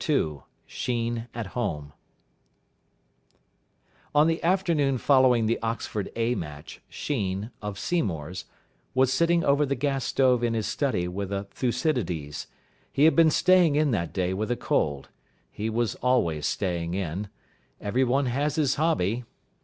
II 0.09 0.39
SHEEN 0.65 1.27
AT 1.35 1.45
HOME 1.53 1.93
On 4.15 4.25
the 4.25 4.43
afternoon 4.43 4.97
following 4.97 5.45
the 5.45 5.61
Oxford 5.61 6.11
A 6.15 6.33
match, 6.33 6.81
Sheen, 6.89 7.51
of 7.61 7.77
Seymour's, 7.77 8.45
was 8.95 9.13
sitting 9.13 9.43
over 9.43 9.63
the 9.63 9.75
gas 9.75 10.03
stove 10.03 10.43
in 10.43 10.55
his 10.55 10.65
study 10.65 11.07
with 11.07 11.31
a 11.31 11.43
Thucydides. 11.51 12.47
He 12.91 13.03
had 13.05 13.15
been 13.15 13.29
staying 13.29 13.75
in 13.75 13.91
that 13.91 14.11
day 14.11 14.33
with 14.33 14.49
a 14.49 14.55
cold. 14.57 15.09
He 15.51 15.69
was 15.69 15.93
always 15.97 16.47
staying 16.47 16.95
in. 16.95 17.27
Everyone 17.79 18.25
has 18.25 18.55
his 18.55 18.77
hobby. 18.81 19.23